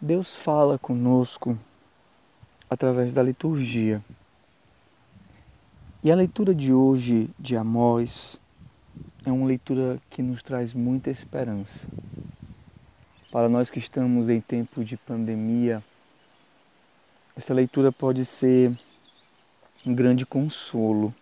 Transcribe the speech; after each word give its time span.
Deus 0.00 0.36
fala 0.36 0.78
conosco 0.78 1.58
através 2.70 3.12
da 3.12 3.20
liturgia. 3.20 4.00
E 6.04 6.12
a 6.12 6.14
leitura 6.14 6.54
de 6.54 6.72
hoje 6.72 7.28
de 7.36 7.56
Amós 7.56 8.40
é 9.26 9.32
uma 9.32 9.44
leitura 9.44 10.00
que 10.08 10.22
nos 10.22 10.40
traz 10.40 10.72
muita 10.72 11.10
esperança. 11.10 11.80
Para 13.32 13.48
nós 13.48 13.70
que 13.70 13.80
estamos 13.80 14.28
em 14.28 14.40
tempo 14.40 14.84
de 14.84 14.96
pandemia, 14.96 15.82
essa 17.36 17.52
leitura 17.52 17.90
pode 17.90 18.24
ser 18.24 18.72
um 19.84 19.92
grande 19.92 20.24
consolo. 20.24 21.12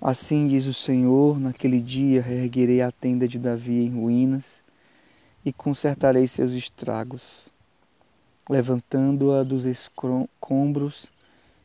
Assim 0.00 0.48
diz 0.48 0.66
o 0.66 0.74
Senhor: 0.74 1.38
naquele 1.38 1.80
dia 1.80 2.20
reerguerei 2.20 2.82
a 2.82 2.90
tenda 2.90 3.28
de 3.28 3.38
Davi 3.38 3.84
em 3.84 3.90
ruínas 3.90 4.68
e 5.44 5.52
consertarei 5.52 6.26
seus 6.26 6.52
estragos, 6.52 7.48
levantando-a 8.48 9.42
dos 9.42 9.64
escombros 9.64 11.06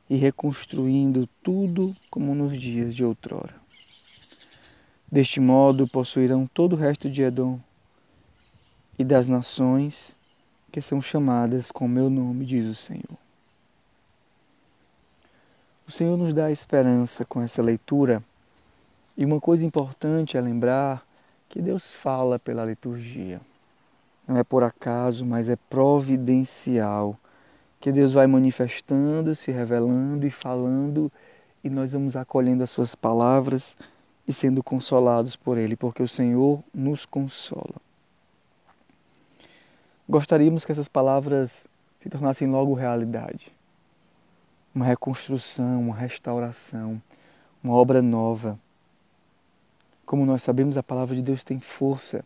e 0.10 0.16
reconstruindo 0.16 1.28
tudo 1.44 1.96
como 2.10 2.36
nos 2.36 2.60
dias 2.60 2.96
de 2.96 3.04
outrora. 3.04 3.56
Deste 5.12 5.40
modo 5.40 5.88
possuirão 5.88 6.46
todo 6.46 6.74
o 6.74 6.80
resto 6.80 7.10
de 7.10 7.22
Edom 7.22 7.60
e 8.98 9.04
das 9.04 9.28
nações 9.28 10.16
que 10.72 10.82
são 10.82 11.02
chamadas 11.02 11.72
com 11.72 11.88
meu 11.88 12.10
nome, 12.10 12.46
diz 12.46 12.68
o 12.68 12.76
Senhor. 12.76 13.18
O 15.88 15.92
Senhor 15.92 16.18
nos 16.18 16.34
dá 16.34 16.52
esperança 16.52 17.24
com 17.24 17.42
essa 17.42 17.62
leitura, 17.62 18.24
e 19.16 19.24
uma 19.24 19.40
coisa 19.40 19.66
importante 19.66 20.36
é 20.36 20.42
lembrar 20.42 21.06
que 21.48 21.62
Deus 21.62 21.96
fala 21.96 22.38
pela 22.38 22.66
liturgia. 22.66 23.40
Não 24.28 24.38
é 24.38 24.44
por 24.44 24.64
acaso, 24.64 25.26
mas 25.26 25.50
é 25.50 25.56
providencial 25.56 27.18
que 27.80 27.92
Deus 27.92 28.14
vai 28.14 28.26
manifestando, 28.26 29.36
se 29.36 29.52
revelando 29.52 30.26
e 30.26 30.32
falando, 30.32 31.12
e 31.64 31.70
nós 31.70 31.94
vamos 31.94 32.16
acolhendo 32.16 32.64
as 32.64 32.72
suas 32.72 32.96
palavras 32.96 33.78
e 34.28 34.34
sendo 34.34 34.64
consolados 34.64 35.36
por 35.36 35.58
Ele, 35.58 35.76
porque 35.76 36.02
o 36.02 36.08
Senhor 36.08 36.64
nos 36.74 37.06
consola. 37.06 37.76
Gostaríamos 40.10 40.66
que 40.66 40.72
essas 40.72 40.88
palavras 40.88 41.68
se 42.02 42.10
tornassem 42.10 42.48
logo 42.48 42.74
realidade. 42.74 43.52
Uma 44.74 44.86
reconstrução, 44.86 45.82
uma 45.82 45.96
restauração, 45.96 47.02
uma 47.64 47.74
obra 47.74 48.02
nova. 48.02 48.60
Como 50.06 50.26
nós 50.26 50.44
sabemos, 50.44 50.78
a 50.78 50.84
palavra 50.84 51.16
de 51.16 51.22
Deus 51.22 51.44
tem 51.44 51.60
força 51.60 52.24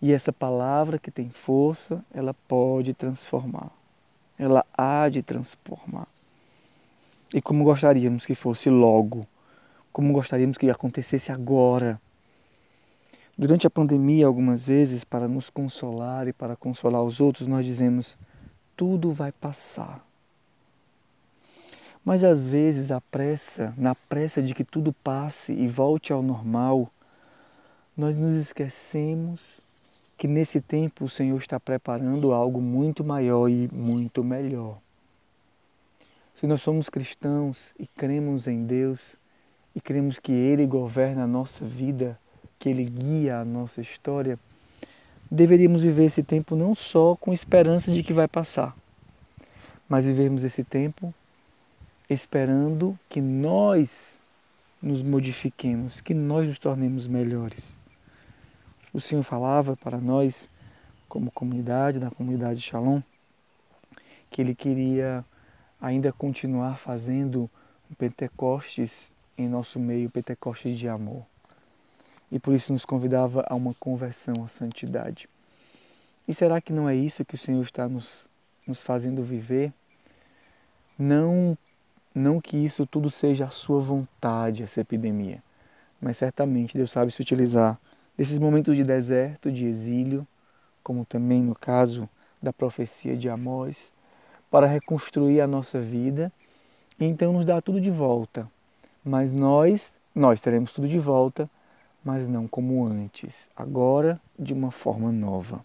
e 0.00 0.12
essa 0.12 0.32
palavra 0.32 0.98
que 0.98 1.10
tem 1.10 1.30
força, 1.30 2.04
ela 2.12 2.34
pode 2.46 2.92
transformar. 2.92 3.70
Ela 4.38 4.64
há 4.76 5.08
de 5.08 5.22
transformar. 5.22 6.06
E 7.32 7.40
como 7.40 7.64
gostaríamos 7.64 8.26
que 8.26 8.34
fosse 8.34 8.68
logo, 8.68 9.26
como 9.92 10.12
gostaríamos 10.12 10.58
que 10.58 10.70
acontecesse 10.70 11.32
agora. 11.32 12.00
Durante 13.36 13.66
a 13.66 13.70
pandemia, 13.70 14.26
algumas 14.26 14.66
vezes, 14.66 15.04
para 15.04 15.26
nos 15.26 15.48
consolar 15.50 16.28
e 16.28 16.32
para 16.32 16.54
consolar 16.54 17.02
os 17.02 17.20
outros, 17.20 17.46
nós 17.46 17.64
dizemos: 17.64 18.16
tudo 18.76 19.10
vai 19.10 19.32
passar. 19.32 20.04
Mas 22.04 22.22
às 22.22 22.46
vezes 22.46 22.90
a 22.90 23.00
pressa, 23.00 23.74
na 23.76 23.94
pressa 23.94 24.40
de 24.40 24.54
que 24.54 24.62
tudo 24.62 24.92
passe 24.92 25.52
e 25.52 25.66
volte 25.66 26.12
ao 26.12 26.22
normal, 26.22 26.88
nós 27.96 28.16
nos 28.16 28.34
esquecemos 28.34 29.65
que 30.16 30.26
nesse 30.26 30.60
tempo 30.60 31.04
o 31.04 31.08
Senhor 31.08 31.38
está 31.38 31.60
preparando 31.60 32.32
algo 32.32 32.60
muito 32.60 33.04
maior 33.04 33.48
e 33.48 33.68
muito 33.72 34.24
melhor. 34.24 34.78
Se 36.34 36.46
nós 36.46 36.60
somos 36.62 36.88
cristãos 36.88 37.74
e 37.78 37.86
cremos 37.86 38.46
em 38.46 38.64
Deus 38.64 39.16
e 39.74 39.80
cremos 39.80 40.18
que 40.18 40.32
Ele 40.32 40.66
governa 40.66 41.24
a 41.24 41.26
nossa 41.26 41.64
vida, 41.64 42.18
que 42.58 42.68
Ele 42.68 42.84
guia 42.84 43.38
a 43.38 43.44
nossa 43.44 43.80
história, 43.80 44.38
deveríamos 45.30 45.82
viver 45.82 46.04
esse 46.04 46.22
tempo 46.22 46.56
não 46.56 46.74
só 46.74 47.14
com 47.16 47.32
esperança 47.32 47.92
de 47.92 48.02
que 48.02 48.12
vai 48.12 48.28
passar, 48.28 48.74
mas 49.88 50.04
vivermos 50.04 50.44
esse 50.44 50.64
tempo 50.64 51.12
esperando 52.08 52.98
que 53.08 53.20
nós 53.20 54.18
nos 54.80 55.02
modifiquemos, 55.02 56.00
que 56.00 56.14
nós 56.14 56.46
nos 56.46 56.58
tornemos 56.58 57.06
melhores. 57.06 57.76
O 58.96 59.00
Senhor 59.00 59.22
falava 59.22 59.76
para 59.76 59.98
nós, 59.98 60.48
como 61.06 61.30
comunidade, 61.30 62.00
da 62.00 62.10
comunidade 62.10 62.62
Shalom, 62.62 63.02
que 64.30 64.40
Ele 64.40 64.54
queria 64.54 65.22
ainda 65.78 66.14
continuar 66.14 66.78
fazendo 66.78 67.50
um 67.90 67.94
Pentecostes 67.94 69.12
em 69.36 69.50
nosso 69.50 69.78
meio, 69.78 70.08
Pentecostes 70.08 70.78
de 70.78 70.88
amor. 70.88 71.26
E 72.32 72.38
por 72.38 72.54
isso 72.54 72.72
nos 72.72 72.86
convidava 72.86 73.44
a 73.46 73.54
uma 73.54 73.74
conversão 73.74 74.42
à 74.42 74.48
santidade. 74.48 75.28
E 76.26 76.32
será 76.32 76.58
que 76.58 76.72
não 76.72 76.88
é 76.88 76.94
isso 76.94 77.22
que 77.22 77.34
o 77.34 77.38
Senhor 77.38 77.60
está 77.60 77.86
nos, 77.86 78.26
nos 78.66 78.82
fazendo 78.82 79.22
viver? 79.22 79.74
Não, 80.98 81.54
não 82.14 82.40
que 82.40 82.56
isso 82.56 82.86
tudo 82.86 83.10
seja 83.10 83.44
a 83.44 83.50
sua 83.50 83.78
vontade, 83.78 84.62
essa 84.62 84.80
epidemia, 84.80 85.42
mas 86.00 86.16
certamente 86.16 86.78
Deus 86.78 86.90
sabe 86.90 87.12
se 87.12 87.20
utilizar 87.20 87.78
desses 88.16 88.38
momentos 88.38 88.76
de 88.76 88.84
deserto, 88.84 89.50
de 89.52 89.66
exílio, 89.66 90.26
como 90.82 91.04
também 91.04 91.42
no 91.42 91.54
caso 91.54 92.08
da 92.42 92.52
profecia 92.52 93.16
de 93.16 93.28
Amós, 93.28 93.90
para 94.50 94.66
reconstruir 94.66 95.40
a 95.40 95.46
nossa 95.46 95.80
vida 95.80 96.32
e 96.98 97.04
então 97.04 97.32
nos 97.32 97.44
dar 97.44 97.60
tudo 97.60 97.80
de 97.80 97.90
volta. 97.90 98.50
Mas 99.04 99.30
nós, 99.30 99.94
nós 100.14 100.40
teremos 100.40 100.72
tudo 100.72 100.88
de 100.88 100.98
volta, 100.98 101.50
mas 102.04 102.26
não 102.28 102.46
como 102.46 102.86
antes, 102.86 103.50
agora 103.56 104.20
de 104.38 104.54
uma 104.54 104.70
forma 104.70 105.10
nova. 105.10 105.64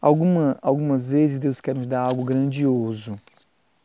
Alguma, 0.00 0.58
algumas 0.62 1.06
vezes 1.06 1.38
Deus 1.38 1.60
quer 1.60 1.74
nos 1.74 1.86
dar 1.86 2.00
algo 2.00 2.24
grandioso, 2.24 3.16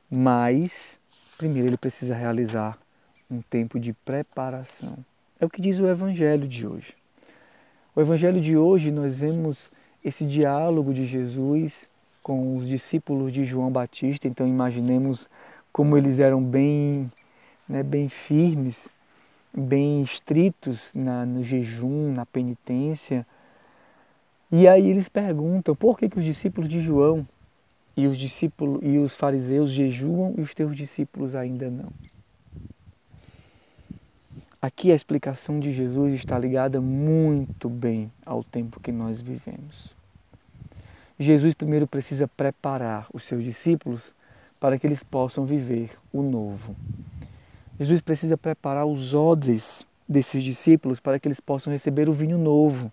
mas 0.10 0.98
primeiro 1.38 1.68
Ele 1.68 1.78
precisa 1.78 2.16
realizar 2.16 2.78
um 3.30 3.42
tempo 3.42 3.78
de 3.78 3.92
preparação. 3.92 4.98
É 5.40 5.46
o 5.46 5.50
que 5.50 5.60
diz 5.60 5.80
o 5.80 5.88
Evangelho 5.88 6.48
de 6.48 6.66
hoje. 6.66 6.94
O 7.94 8.00
Evangelho 8.00 8.40
de 8.40 8.56
hoje 8.56 8.90
nós 8.90 9.20
vemos 9.20 9.70
esse 10.04 10.26
diálogo 10.26 10.94
de 10.94 11.06
Jesus 11.06 11.90
com 12.24 12.56
os 12.58 12.68
discípulos 12.68 13.34
de 13.34 13.44
João 13.44 13.70
Batista, 13.70 14.28
então 14.28 14.48
imaginemos 14.48 15.30
como 15.74 15.98
eles 15.98 16.20
eram 16.20 16.42
bem, 16.42 17.12
né, 17.68 17.84
bem 17.84 18.08
firmes, 18.08 18.88
bem 19.54 20.02
estritos 20.02 20.92
na, 20.94 21.26
no 21.26 21.44
jejum, 21.44 22.14
na 22.14 22.26
penitência. 22.26 23.28
E 24.52 24.68
aí 24.68 24.90
eles 24.90 25.10
perguntam 25.10 25.76
por 25.76 25.98
que, 25.98 26.08
que 26.08 26.18
os 26.18 26.24
discípulos 26.24 26.70
de 26.70 26.80
João 26.80 27.28
e 27.98 28.08
os 28.08 28.18
discípulos 28.18 28.80
e 28.84 28.98
os 28.98 29.16
fariseus 29.18 29.72
jejuam 29.72 30.34
e 30.38 30.42
os 30.42 30.54
teus 30.54 30.76
discípulos 30.76 31.36
ainda 31.36 31.70
não. 31.70 31.92
Aqui 34.66 34.92
a 34.92 34.96
explicação 34.96 35.60
de 35.60 35.72
Jesus 35.72 36.16
está 36.16 36.40
ligada 36.40 36.82
muito 36.82 37.70
bem 37.70 38.12
ao 38.26 38.44
tempo 38.44 38.80
que 38.80 38.92
nós 38.92 39.22
vivemos. 39.22 39.94
Jesus 41.20 41.54
primeiro 41.54 41.86
precisa 41.86 42.28
preparar 42.28 43.06
os 43.14 43.26
seus 43.26 43.44
discípulos 43.44 44.12
para 44.60 44.80
que 44.80 44.88
eles 44.88 45.04
possam 45.04 45.46
viver 45.46 45.92
o 46.12 46.24
novo. 46.24 46.76
Jesus 47.80 48.02
precisa 48.02 48.36
preparar 48.36 48.88
os 48.88 49.14
odres 49.14 49.86
desses 50.10 50.44
discípulos 50.44 51.00
para 51.00 51.20
que 51.20 51.28
eles 51.28 51.40
possam 51.40 51.72
receber 51.72 52.10
o 52.10 52.14
vinho 52.14 52.40
novo. 52.40 52.92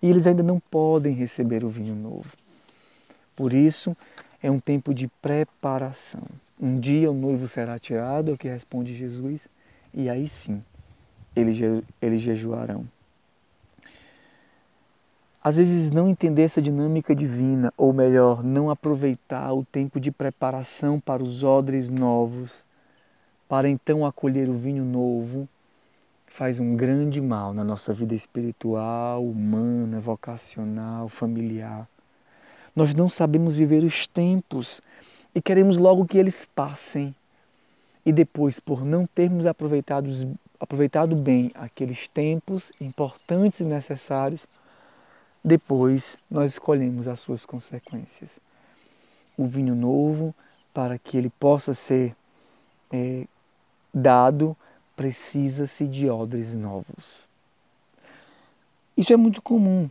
E 0.00 0.08
eles 0.08 0.24
ainda 0.24 0.44
não 0.44 0.60
podem 0.60 1.14
receber 1.14 1.64
o 1.64 1.68
vinho 1.68 1.96
novo. 1.96 2.36
Por 3.34 3.52
isso, 3.52 3.96
é 4.40 4.48
um 4.48 4.60
tempo 4.60 4.94
de 4.94 5.08
preparação. 5.20 6.22
Um 6.60 6.78
dia 6.78 7.10
o 7.10 7.14
noivo 7.14 7.48
será 7.48 7.76
tirado, 7.76 8.30
é 8.30 8.34
o 8.34 8.38
que 8.38 8.46
responde 8.46 8.94
Jesus, 8.94 9.48
e 9.92 10.08
aí 10.08 10.28
sim 10.28 10.62
eles, 11.34 11.58
eles 12.00 12.20
jejuarão. 12.20 12.86
Às 15.44 15.56
vezes, 15.56 15.90
não 15.90 16.08
entender 16.08 16.42
essa 16.42 16.62
dinâmica 16.62 17.14
divina, 17.14 17.72
ou 17.76 17.92
melhor, 17.92 18.44
não 18.44 18.70
aproveitar 18.70 19.52
o 19.52 19.64
tempo 19.64 19.98
de 19.98 20.12
preparação 20.12 21.00
para 21.00 21.22
os 21.22 21.42
odres 21.42 21.90
novos, 21.90 22.64
para 23.48 23.68
então 23.68 24.06
acolher 24.06 24.48
o 24.48 24.56
vinho 24.56 24.84
novo, 24.84 25.48
faz 26.26 26.60
um 26.60 26.76
grande 26.76 27.20
mal 27.20 27.52
na 27.52 27.64
nossa 27.64 27.92
vida 27.92 28.14
espiritual, 28.14 29.22
humana, 29.24 30.00
vocacional, 30.00 31.08
familiar. 31.08 31.88
Nós 32.74 32.94
não 32.94 33.08
sabemos 33.08 33.54
viver 33.56 33.84
os 33.84 34.06
tempos 34.06 34.80
e 35.34 35.42
queremos 35.42 35.76
logo 35.76 36.06
que 36.06 36.18
eles 36.18 36.46
passem. 36.54 37.14
E 38.06 38.12
depois, 38.12 38.58
por 38.58 38.84
não 38.84 39.06
termos 39.06 39.44
aproveitado 39.44 40.08
aproveitado 40.62 41.16
bem 41.16 41.50
aqueles 41.56 42.06
tempos 42.06 42.70
importantes 42.80 43.58
e 43.58 43.64
necessários, 43.64 44.46
depois 45.42 46.16
nós 46.30 46.52
escolhemos 46.52 47.08
as 47.08 47.18
suas 47.18 47.44
consequências. 47.44 48.38
O 49.36 49.44
vinho 49.44 49.74
novo, 49.74 50.32
para 50.72 50.96
que 50.98 51.16
ele 51.16 51.30
possa 51.30 51.74
ser 51.74 52.14
é, 52.92 53.26
dado, 53.92 54.56
precisa-se 54.94 55.84
de 55.84 56.08
odres 56.08 56.54
novos. 56.54 57.26
Isso 58.96 59.12
é 59.12 59.16
muito 59.16 59.42
comum. 59.42 59.90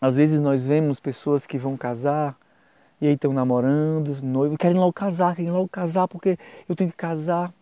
Às 0.00 0.14
vezes 0.14 0.40
nós 0.40 0.64
vemos 0.64 1.00
pessoas 1.00 1.44
que 1.44 1.58
vão 1.58 1.76
casar 1.76 2.36
e 3.00 3.08
aí 3.08 3.14
estão 3.14 3.32
namorando, 3.32 4.16
noivo, 4.22 4.56
querem 4.56 4.78
logo 4.78 4.92
casar, 4.92 5.34
querem 5.34 5.50
logo 5.50 5.68
casar 5.68 6.06
porque 6.06 6.38
eu 6.68 6.76
tenho 6.76 6.90
que 6.90 6.96
casar. 6.96 7.52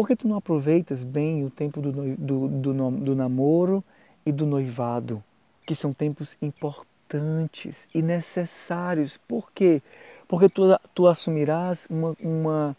Por 0.00 0.08
que 0.08 0.16
tu 0.16 0.26
não 0.26 0.38
aproveitas 0.38 1.04
bem 1.04 1.44
o 1.44 1.50
tempo 1.50 1.78
do, 1.78 1.92
do, 1.92 2.48
do, 2.48 2.90
do 2.90 3.14
namoro 3.14 3.84
e 4.24 4.32
do 4.32 4.46
noivado, 4.46 5.22
que 5.66 5.74
são 5.74 5.92
tempos 5.92 6.38
importantes 6.40 7.86
e 7.94 8.00
necessários? 8.00 9.18
Por 9.28 9.52
quê? 9.52 9.82
Porque 10.26 10.48
tu, 10.48 10.62
tu 10.94 11.06
assumirás 11.06 11.86
uma, 11.90 12.16
uma, 12.18 12.76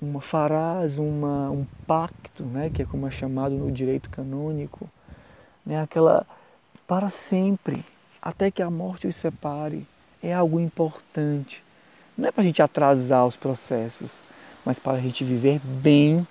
uma 0.00 0.20
farás 0.20 0.98
uma, 0.98 1.50
um 1.50 1.66
pacto, 1.84 2.44
né, 2.44 2.70
que 2.70 2.82
é 2.82 2.84
como 2.84 3.08
é 3.08 3.10
chamado 3.10 3.56
no 3.56 3.72
direito 3.72 4.08
canônico, 4.08 4.88
né, 5.66 5.82
aquela 5.82 6.24
para 6.86 7.08
sempre, 7.08 7.84
até 8.22 8.52
que 8.52 8.62
a 8.62 8.70
morte 8.70 9.08
os 9.08 9.16
separe. 9.16 9.84
É 10.22 10.32
algo 10.32 10.60
importante. 10.60 11.64
Não 12.16 12.28
é 12.28 12.30
para 12.30 12.42
a 12.42 12.46
gente 12.46 12.62
atrasar 12.62 13.26
os 13.26 13.36
processos, 13.36 14.20
mas 14.64 14.78
para 14.78 14.92
a 14.92 15.00
gente 15.00 15.24
viver 15.24 15.58
bem 15.64 16.24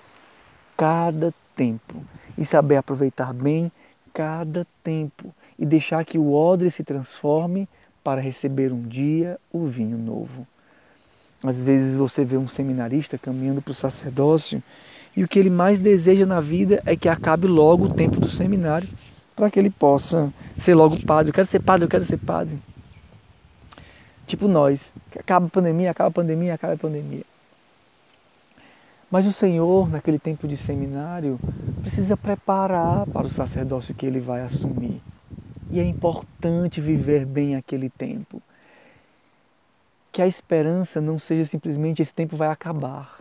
cada 0.81 1.31
tempo 1.55 2.03
e 2.35 2.43
saber 2.43 2.75
aproveitar 2.75 3.31
bem 3.31 3.71
cada 4.11 4.65
tempo 4.83 5.31
e 5.59 5.63
deixar 5.63 6.03
que 6.03 6.17
o 6.17 6.33
odre 6.33 6.71
se 6.71 6.83
transforme 6.83 7.69
para 8.03 8.19
receber 8.19 8.73
um 8.73 8.81
dia 8.81 9.39
o 9.53 9.67
vinho 9.67 9.95
novo. 9.95 10.47
Às 11.43 11.61
vezes 11.61 11.95
você 11.95 12.25
vê 12.25 12.35
um 12.35 12.47
seminarista 12.47 13.15
caminhando 13.15 13.61
para 13.61 13.69
o 13.69 13.75
sacerdócio 13.75 14.63
e 15.15 15.23
o 15.23 15.27
que 15.27 15.37
ele 15.37 15.51
mais 15.51 15.77
deseja 15.77 16.25
na 16.25 16.41
vida 16.41 16.81
é 16.83 16.95
que 16.95 17.07
acabe 17.07 17.45
logo 17.45 17.85
o 17.85 17.93
tempo 17.93 18.19
do 18.19 18.27
seminário 18.27 18.89
para 19.35 19.51
que 19.51 19.59
ele 19.59 19.69
possa 19.69 20.33
ser 20.57 20.73
logo 20.73 20.99
padre. 21.05 21.29
Eu 21.29 21.33
quero 21.35 21.47
ser 21.47 21.59
padre, 21.59 21.85
eu 21.85 21.89
quero 21.89 22.05
ser 22.05 22.17
padre. 22.17 22.57
Tipo 24.25 24.47
nós, 24.47 24.91
acaba 25.15 25.45
a 25.45 25.49
pandemia, 25.49 25.91
acaba 25.91 26.07
a 26.07 26.11
pandemia, 26.11 26.55
acaba 26.55 26.73
a 26.73 26.77
pandemia. 26.77 27.30
Mas 29.11 29.25
o 29.25 29.33
Senhor, 29.33 29.89
naquele 29.89 30.17
tempo 30.17 30.47
de 30.47 30.55
seminário, 30.55 31.37
precisa 31.81 32.15
preparar 32.15 33.05
para 33.07 33.27
o 33.27 33.29
sacerdócio 33.29 33.93
que 33.93 34.05
ele 34.05 34.21
vai 34.21 34.41
assumir. 34.41 35.01
E 35.69 35.81
é 35.81 35.83
importante 35.83 36.79
viver 36.79 37.25
bem 37.25 37.57
aquele 37.57 37.89
tempo. 37.89 38.41
Que 40.13 40.21
a 40.21 40.27
esperança 40.27 41.01
não 41.01 41.19
seja 41.19 41.43
simplesmente 41.43 42.01
esse 42.01 42.13
tempo 42.13 42.37
vai 42.37 42.47
acabar. 42.47 43.19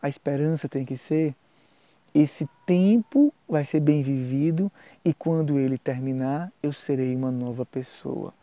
A 0.00 0.08
esperança 0.08 0.68
tem 0.68 0.84
que 0.84 0.96
ser 0.96 1.34
esse 2.14 2.48
tempo 2.66 3.32
vai 3.48 3.64
ser 3.64 3.80
bem 3.80 4.02
vivido 4.02 4.70
e 5.04 5.14
quando 5.14 5.58
ele 5.58 5.78
terminar, 5.78 6.52
eu 6.62 6.72
serei 6.72 7.14
uma 7.14 7.30
nova 7.30 7.64
pessoa. 7.64 8.34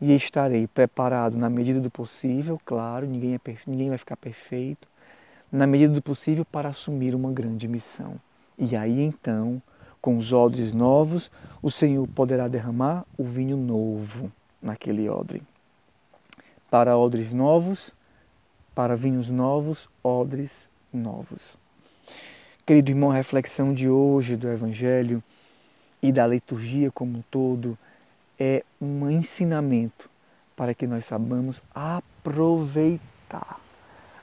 E 0.00 0.14
estarei 0.14 0.66
preparado 0.66 1.36
na 1.36 1.50
medida 1.50 1.80
do 1.80 1.90
possível, 1.90 2.58
claro, 2.64 3.06
ninguém, 3.06 3.34
é, 3.34 3.40
ninguém 3.66 3.90
vai 3.90 3.98
ficar 3.98 4.16
perfeito, 4.16 4.88
na 5.50 5.66
medida 5.66 5.92
do 5.94 6.02
possível 6.02 6.44
para 6.44 6.68
assumir 6.68 7.14
uma 7.14 7.32
grande 7.32 7.66
missão. 7.66 8.14
E 8.56 8.76
aí 8.76 9.00
então, 9.00 9.60
com 10.00 10.16
os 10.16 10.32
odres 10.32 10.72
novos, 10.72 11.30
o 11.62 11.70
Senhor 11.70 12.06
poderá 12.08 12.48
derramar 12.48 13.04
o 13.18 13.24
vinho 13.24 13.56
novo 13.56 14.30
naquele 14.62 15.08
odre. 15.08 15.42
Para 16.70 16.96
odres 16.96 17.32
novos, 17.32 17.94
para 18.74 18.94
vinhos 18.94 19.28
novos, 19.28 19.88
odres 20.02 20.68
novos. 20.92 21.58
Querido 22.64 22.90
irmão, 22.90 23.10
a 23.10 23.14
reflexão 23.14 23.74
de 23.74 23.88
hoje 23.88 24.36
do 24.36 24.48
Evangelho 24.48 25.22
e 26.00 26.12
da 26.12 26.26
liturgia 26.26 26.90
como 26.90 27.18
um 27.18 27.22
todo 27.30 27.76
é 28.38 28.64
um 28.80 29.10
ensinamento 29.10 30.08
para 30.54 30.72
que 30.74 30.86
nós 30.86 31.04
saibamos 31.04 31.62
aproveitar 31.74 33.60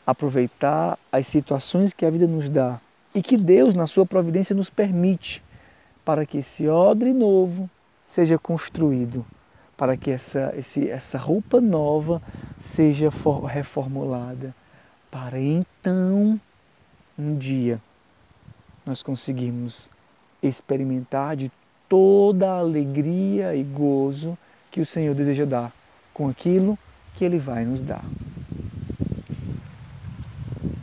aproveitar 0.08 0.98
as 1.12 1.28
situações 1.28 1.94
que 1.94 2.06
a 2.06 2.10
vida 2.10 2.26
nos 2.26 2.48
dá 2.48 2.80
e 3.14 3.22
que 3.22 3.36
Deus, 3.36 3.76
na 3.76 3.86
sua 3.86 4.06
providência, 4.06 4.56
nos 4.56 4.70
permite 4.70 5.44
para 6.06 6.26
que 6.26 6.38
esse 6.38 6.66
odre 6.70 7.12
novo 7.12 7.70
seja 8.06 8.40
construído, 8.40 9.26
para 9.76 9.98
que 9.98 10.10
essa, 10.10 10.54
esse, 10.58 10.90
essa 10.90 11.18
roupa 11.18 11.60
nova 11.60 12.22
seja 12.58 13.10
reformulada, 13.46 14.56
para 15.12 15.38
então, 15.40 16.40
um 17.20 17.36
dia, 17.36 17.82
nós 18.86 19.04
conseguirmos 19.04 19.90
experimentar 20.42 21.36
de 21.36 21.52
toda 21.90 22.50
a 22.50 22.60
alegria 22.60 23.56
e 23.56 23.64
gozo 23.64 24.38
que 24.72 24.80
o 24.80 24.86
Senhor 24.86 25.14
deseja 25.14 25.44
dar 25.44 25.74
com 26.14 26.30
aquilo 26.30 26.78
que 27.16 27.26
Ele 27.26 27.40
vai 27.40 27.66
nos 27.66 27.82
dar. 27.82 28.06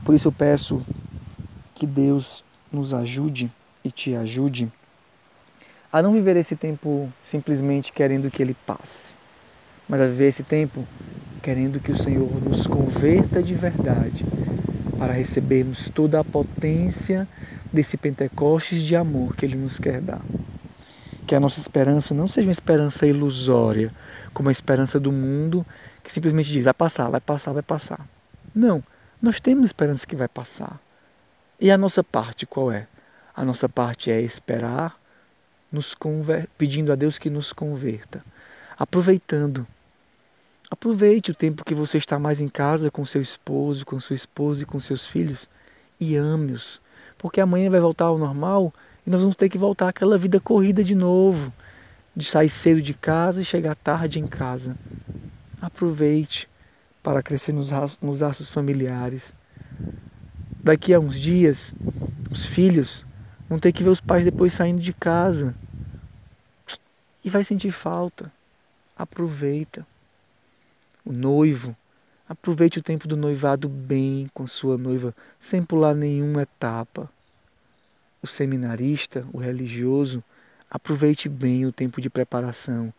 Por 0.05 0.15
isso 0.15 0.29
eu 0.29 0.33
peço 0.33 0.83
que 1.75 1.87
Deus 1.87 2.45
nos 2.73 2.93
ajude 2.93 3.51
e 3.83 3.91
te 3.91 4.15
ajude 4.15 4.71
a 5.93 6.03
não 6.03 6.13
viver 6.13 6.37
esse 6.37 6.57
tempo 6.57 7.09
simplesmente 7.23 7.93
querendo 7.93 8.29
que 8.31 8.43
ele 8.43 8.57
passe, 8.67 9.15
mas 9.89 10.01
a 10.01 10.07
viver 10.07 10.27
esse 10.27 10.43
tempo 10.43 10.85
querendo 11.41 11.79
que 11.79 11.93
o 11.93 11.97
Senhor 11.97 12.29
nos 12.43 12.67
converta 12.67 13.43
de 13.43 13.55
verdade 13.55 14.25
para 14.99 15.13
recebermos 15.13 15.89
toda 15.89 16.19
a 16.19 16.25
potência 16.25 17.29
desse 17.73 17.97
Pentecostes 17.97 18.83
de 18.83 18.97
amor 18.97 19.37
que 19.37 19.47
ele 19.47 19.57
nos 19.57 19.79
quer 19.79 20.01
dar. 20.01 20.21
Que 21.27 21.35
a 21.35 21.41
nossa 21.41 21.61
esperança 21.61 22.13
não 22.13 22.27
seja 22.27 22.49
uma 22.49 22.53
esperança 22.53 23.07
ilusória, 23.07 23.93
como 24.33 24.49
a 24.49 24.53
esperança 24.53 24.99
do 24.99 25.13
mundo 25.13 25.65
que 26.03 26.13
simplesmente 26.13 26.51
diz 26.51 26.65
vai 26.65 26.75
passar, 26.75 27.09
vai 27.09 27.21
passar, 27.21 27.53
vai 27.53 27.63
passar. 27.63 28.07
Não, 28.55 28.83
nós 29.25 29.41
temos 29.41 29.69
esperança 29.69 30.07
que 30.07 30.15
vai 30.15 30.29
passar. 30.29 30.79
E 31.59 31.71
a 31.71 31.79
nossa 31.79 32.05
parte 32.05 32.45
qual 32.45 32.71
é? 32.71 32.87
A 33.35 33.43
nossa 33.43 33.69
parte 33.69 34.11
é 34.11 34.21
esperar, 34.21 35.01
nos 35.73 35.95
conver... 35.95 36.47
pedindo 36.59 36.93
a 36.93 36.95
Deus 36.95 37.17
que 37.17 37.31
nos 37.31 37.51
converta, 37.51 38.23
aproveitando. 38.79 39.67
Aproveite 40.71 41.31
o 41.31 41.35
tempo 41.35 41.65
que 41.65 41.75
você 41.75 41.97
está 41.97 42.19
mais 42.19 42.39
em 42.39 42.49
casa 42.49 42.91
com 42.91 43.05
seu 43.05 43.23
esposo, 43.23 43.87
com 43.87 43.99
sua 43.99 44.15
esposa 44.15 44.63
e 44.63 44.67
com 44.67 44.79
seus 44.79 45.07
filhos 45.07 45.49
e 45.99 46.17
ame-os, 46.17 46.81
porque 47.17 47.41
amanhã 47.41 47.71
vai 47.71 47.81
voltar 47.81 48.07
ao 48.07 48.19
normal 48.19 48.75
e 49.07 49.11
nós 49.11 49.23
vamos 49.23 49.37
ter 49.37 49.49
que 49.49 49.57
voltar 49.57 49.89
àquela 49.89 50.19
vida 50.19 50.39
corrida 50.39 50.85
de 50.85 50.95
novo, 50.95 51.51
de 52.15 52.27
sair 52.27 52.51
cedo 52.51 52.83
de 52.83 52.93
casa 52.93 53.41
e 53.41 53.45
chegar 53.45 53.75
tarde 53.75 54.21
em 54.21 54.27
casa. 54.27 54.77
Aproveite, 55.63 56.47
para 57.05 57.23
crescer 57.23 57.53
nos, 57.53 57.71
nos 58.01 58.21
laços 58.23 58.49
familiares. 58.49 59.35
Daqui 60.63 60.95
a 60.95 60.99
uns 60.99 61.21
dias, 61.21 61.75
os 62.31 62.47
filhos 62.47 63.05
vão 63.47 63.59
ter 63.59 63.73
que 63.73 63.83
ver 63.85 63.91
os 63.91 64.01
pais 64.01 64.25
depois 64.25 64.55
saindo 64.55 64.81
de 64.81 64.95
casa. 64.95 65.55
E 67.23 67.29
vai 67.29 67.45
sentir 67.45 67.71
falta. 67.73 68.33
Aproveita. 68.97 69.87
O 71.05 71.13
noivo, 71.13 71.77
aproveite 72.27 72.79
o 72.79 72.83
tempo 72.83 73.07
do 73.07 73.19
noivado 73.19 73.69
bem 73.69 74.31
com 74.33 74.47
sua 74.47 74.79
noiva, 74.79 75.15
sem 75.39 75.63
pular 75.63 75.95
nenhuma 75.95 76.43
etapa. 76.43 77.11
O 78.23 78.27
seminarista, 78.27 79.27
o 79.31 79.39
religioso, 79.39 80.25
aproveite 80.71 81.29
bem 81.29 81.67
o 81.67 81.73
tempo 81.73 82.01
de 82.01 82.09
preparação 82.09 82.91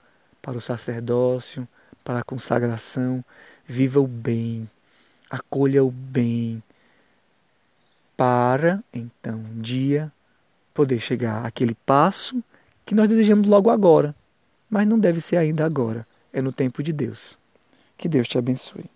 para 0.43 0.59
o 0.59 0.61
sacerdócio, 0.61 1.67
para 2.03 2.19
a 2.19 2.23
consagração, 2.23 3.25
viva 3.67 3.99
o 3.99 4.07
bem, 4.07 4.69
acolha 5.29 5.83
o 5.83 5.91
bem, 5.91 6.61
para 8.15 8.83
então 8.93 9.35
um 9.35 9.61
dia 9.61 10.11
poder 10.73 10.99
chegar 10.99 11.45
àquele 11.45 11.75
passo 11.85 12.43
que 12.85 12.95
nós 12.95 13.09
desejamos 13.09 13.47
logo 13.47 13.69
agora, 13.69 14.15
mas 14.69 14.87
não 14.87 14.99
deve 14.99 15.19
ser 15.19 15.37
ainda 15.37 15.65
agora, 15.65 16.05
é 16.31 16.41
no 16.41 16.51
tempo 16.51 16.83
de 16.83 16.93
Deus. 16.93 17.37
Que 17.97 18.07
Deus 18.07 18.27
te 18.27 18.37
abençoe. 18.37 18.94